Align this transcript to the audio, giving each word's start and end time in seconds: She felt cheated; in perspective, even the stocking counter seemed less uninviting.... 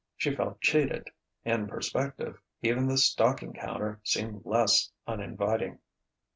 She 0.15 0.35
felt 0.35 0.59
cheated; 0.61 1.11
in 1.45 1.67
perspective, 1.67 2.39
even 2.63 2.87
the 2.87 2.97
stocking 2.97 3.53
counter 3.53 4.01
seemed 4.03 4.41
less 4.47 4.91
uninviting.... 5.05 5.77